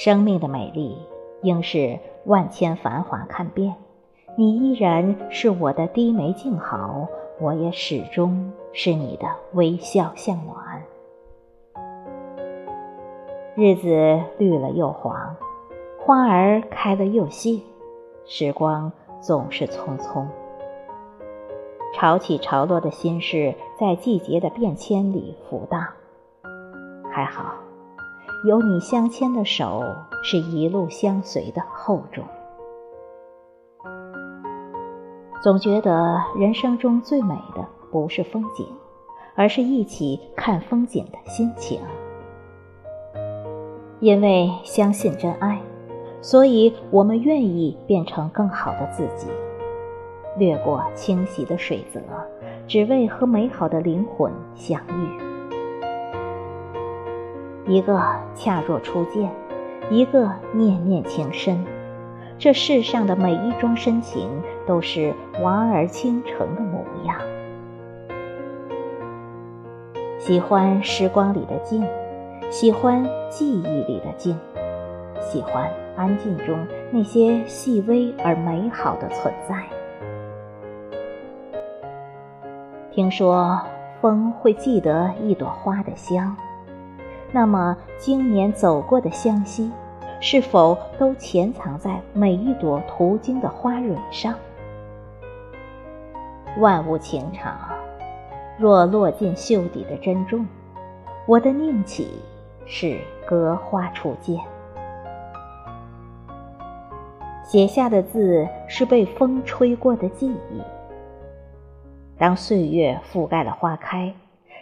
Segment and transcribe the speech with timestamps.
[0.00, 0.96] 生命的美丽，
[1.42, 3.74] 应是万千繁华看遍。
[4.36, 7.08] 你依然是我的低眉静好，
[7.40, 10.80] 我也始终是你的微笑向暖。
[13.56, 15.34] 日子绿了又黄，
[15.98, 17.60] 花儿开了又谢，
[18.24, 20.24] 时光总是匆匆。
[21.92, 25.84] 潮起潮落的心事，在季节的变迁里浮荡。
[27.10, 27.52] 还好，
[28.44, 29.82] 有你相牵的手，
[30.22, 32.24] 是一路相随的厚重。
[35.42, 38.66] 总觉得人生中最美的不是风景，
[39.34, 41.80] 而是一起看风景的心情。
[43.98, 45.60] 因为相信真爱，
[46.20, 49.26] 所以我们愿意变成更好的自己，
[50.36, 52.00] 掠过清洗的水泽，
[52.68, 55.27] 只为和美好的灵魂相遇。
[57.68, 58.02] 一个
[58.34, 59.30] 恰若初见，
[59.90, 61.62] 一个念念情深。
[62.38, 64.30] 这世上的每一桩深情，
[64.66, 67.20] 都是娃儿倾城的模样。
[70.18, 71.86] 喜欢时光里的静，
[72.48, 74.34] 喜欢记忆里的静，
[75.20, 76.58] 喜欢安静中
[76.90, 79.62] 那些细微而美好的存在。
[82.90, 83.60] 听说
[84.00, 86.34] 风会记得一朵花的香。
[87.30, 89.70] 那么，今年走过的湘西，
[90.18, 94.34] 是否都潜藏在每一朵途经的花蕊上？
[96.58, 97.56] 万物情长，
[98.58, 100.46] 若落进袖底的珍重，
[101.26, 102.08] 我的念起
[102.64, 104.40] 是隔花初见。
[107.44, 110.62] 写下的字是被风吹过的记忆。
[112.18, 114.12] 当岁月覆盖了花开，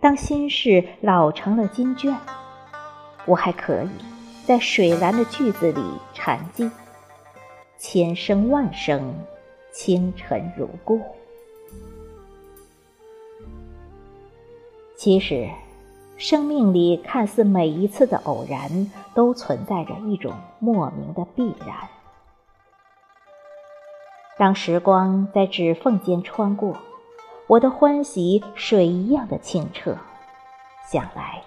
[0.00, 2.14] 当心事老成了经卷。
[3.28, 3.90] 我还可以
[4.46, 5.82] 在水蓝的句子里
[6.14, 6.70] 禅寂，
[7.76, 9.14] 千声万声，
[9.70, 10.98] 清晨如故。
[14.96, 15.46] 其实，
[16.16, 21.86] 生命里看似每一次的偶然，都存在着一种莫名的必然。
[24.38, 26.78] 当时光在指缝间穿过，
[27.46, 29.94] 我的欢喜水一样的清澈，
[30.90, 31.42] 想来。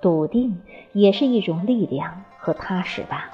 [0.00, 0.62] 笃定
[0.92, 3.30] 也是一种力量和踏实吧。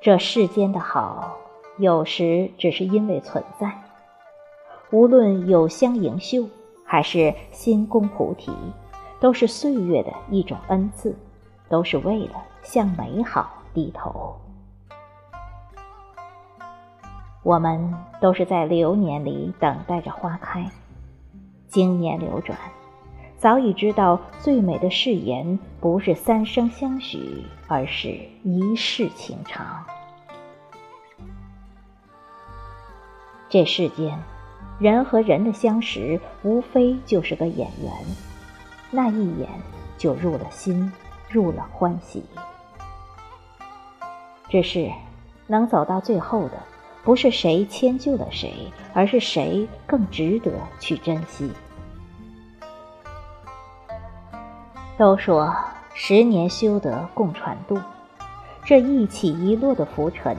[0.00, 1.36] 这世间的好，
[1.78, 3.72] 有时只是因为存在。
[4.90, 6.48] 无论有香盈袖，
[6.84, 8.52] 还是心宫菩提，
[9.20, 11.14] 都是岁月的一种恩赐，
[11.68, 14.34] 都是为了向美好低头。
[17.42, 20.70] 我们都是在流年里等待着花开，
[21.66, 22.56] 经年流转。
[23.38, 29.84] 早已知道，最美的誓言不是三生相许，而是一世情长。
[33.48, 34.18] 这世间，
[34.80, 37.92] 人和人的相识，无非就是个眼缘，
[38.90, 39.48] 那一眼
[39.96, 40.92] 就入了心，
[41.30, 42.24] 入了欢喜。
[44.48, 44.90] 只是，
[45.46, 46.60] 能走到最后的，
[47.04, 48.52] 不是谁迁就了谁，
[48.92, 50.50] 而是谁更值得
[50.80, 51.52] 去珍惜。
[54.98, 55.54] 都说
[55.94, 57.78] 十年修得共船渡，
[58.64, 60.36] 这一起一落的浮沉，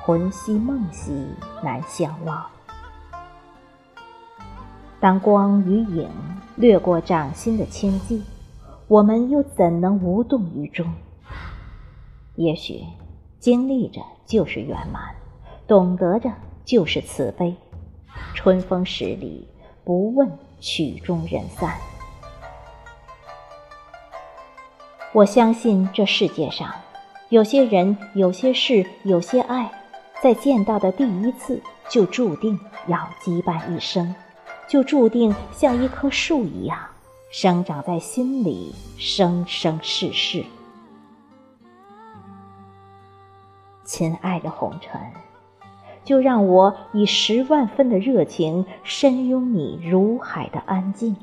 [0.00, 1.12] 魂兮梦兮
[1.62, 2.42] 难相忘。
[4.98, 6.08] 当光与影
[6.56, 8.22] 掠过掌心的清寂，
[8.88, 10.90] 我们又怎能无动于衷？
[12.36, 12.80] 也许
[13.38, 15.02] 经历着就是圆满，
[15.66, 16.30] 懂得着
[16.64, 17.54] 就是慈悲。
[18.32, 19.46] 春风十里，
[19.84, 21.74] 不问曲终人散。
[25.14, 26.72] 我相信这世界上，
[27.28, 29.70] 有些人、有些事、有些爱，
[30.22, 31.60] 在见到的第一次
[31.90, 34.14] 就注定要羁绊一生，
[34.66, 36.78] 就注定像一棵树一样
[37.30, 40.42] 生长在心里，生生世世。
[43.84, 44.98] 亲爱的红尘，
[46.04, 51.14] 就让我以十万分的热情深拥你如海的安静。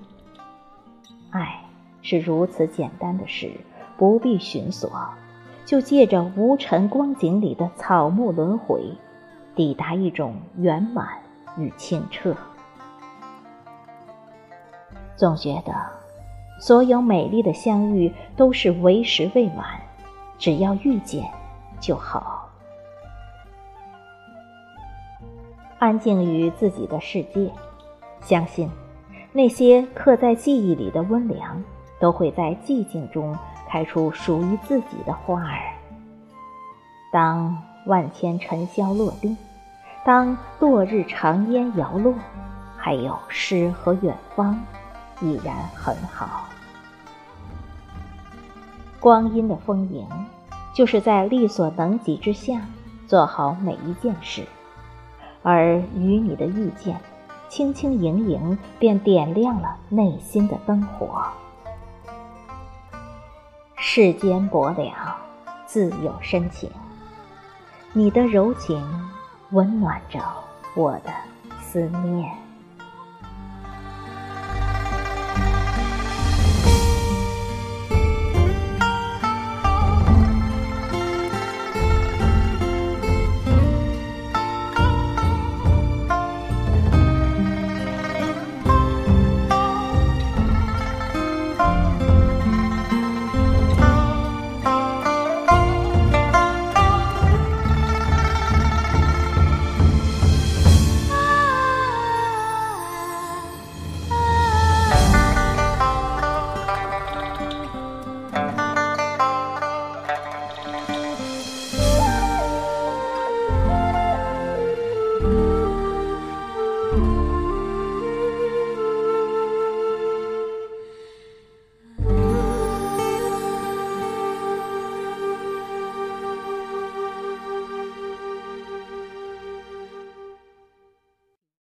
[1.32, 1.64] 爱
[2.04, 3.52] 是如此简单的事。
[4.00, 4.90] 不必寻索，
[5.66, 8.82] 就借着无尘光景里的草木轮回，
[9.56, 11.06] 抵达一种圆满
[11.58, 12.34] 与清澈。
[15.18, 15.76] 总觉得，
[16.62, 19.66] 所有美丽的相遇都是为时未晚，
[20.38, 21.30] 只要遇见
[21.82, 22.48] 就好。
[25.78, 27.52] 安静于自己的世界，
[28.22, 28.72] 相信
[29.34, 31.62] 那些刻在记忆里的温凉，
[32.00, 33.38] 都会在寂静中。
[33.70, 35.60] 开出属于自己的花儿。
[37.12, 37.56] 当
[37.86, 39.38] 万千尘嚣落定，
[40.04, 42.14] 当落日长烟摇落，
[42.76, 44.60] 还有诗和远方，
[45.22, 46.46] 已然很好。
[49.00, 50.08] 光阴的丰盈，
[50.74, 52.62] 就是在力所能及之下
[53.08, 54.46] 做好每一件事，
[55.42, 57.00] 而与你的遇见。
[57.48, 61.24] 轻轻盈盈，便点亮了内心的灯火。
[63.92, 64.94] 世间薄凉，
[65.66, 66.70] 自有深情。
[67.92, 68.80] 你的柔情，
[69.50, 70.20] 温暖着
[70.76, 71.12] 我的
[71.60, 72.32] 思念。